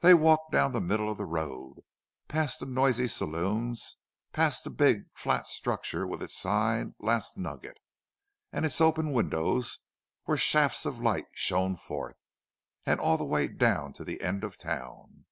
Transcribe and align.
They 0.00 0.14
walked 0.14 0.52
down 0.52 0.72
the 0.72 0.80
middle 0.80 1.10
of 1.10 1.18
the 1.18 1.26
road, 1.26 1.80
past 2.28 2.60
the 2.60 2.64
noisy 2.64 3.06
saloons, 3.06 3.98
past 4.32 4.64
the 4.64 4.70
big, 4.70 5.10
flat 5.12 5.46
structure 5.46 6.06
with 6.06 6.22
its 6.22 6.34
sign 6.34 6.94
"Last 6.98 7.36
Nugget" 7.36 7.76
and 8.54 8.64
its 8.64 8.80
open 8.80 9.12
windows, 9.12 9.80
where 10.24 10.38
shafts 10.38 10.86
of 10.86 10.98
light 11.02 11.26
shone 11.34 11.76
forth, 11.76 12.22
and 12.86 12.98
all 12.98 13.18
the 13.18 13.24
way 13.26 13.46
down 13.46 13.92
to 13.92 14.02
the 14.02 14.22
end 14.22 14.44
of 14.44 14.56
town. 14.56 15.26